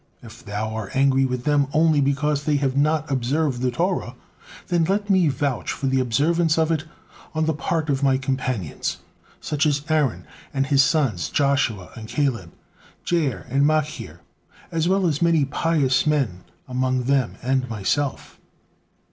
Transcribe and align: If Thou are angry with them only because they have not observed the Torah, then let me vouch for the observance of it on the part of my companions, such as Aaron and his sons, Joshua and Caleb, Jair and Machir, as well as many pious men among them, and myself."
If 0.23 0.43
Thou 0.43 0.73
are 0.75 0.89
angry 0.95 1.25
with 1.27 1.43
them 1.43 1.67
only 1.73 2.01
because 2.01 2.43
they 2.45 2.55
have 2.55 2.75
not 2.75 3.11
observed 3.11 3.61
the 3.61 3.69
Torah, 3.69 4.15
then 4.69 4.83
let 4.85 5.11
me 5.11 5.27
vouch 5.29 5.71
for 5.71 5.85
the 5.85 5.99
observance 5.99 6.57
of 6.57 6.71
it 6.71 6.85
on 7.35 7.45
the 7.45 7.53
part 7.53 7.87
of 7.87 8.01
my 8.01 8.17
companions, 8.17 8.97
such 9.41 9.67
as 9.67 9.83
Aaron 9.89 10.25
and 10.55 10.65
his 10.65 10.81
sons, 10.81 11.29
Joshua 11.29 11.91
and 11.95 12.07
Caleb, 12.07 12.51
Jair 13.05 13.45
and 13.47 13.67
Machir, 13.67 14.21
as 14.71 14.89
well 14.89 15.05
as 15.05 15.21
many 15.21 15.45
pious 15.45 16.07
men 16.07 16.45
among 16.67 17.03
them, 17.03 17.35
and 17.43 17.69
myself." 17.69 18.39